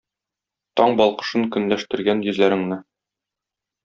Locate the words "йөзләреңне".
2.29-2.79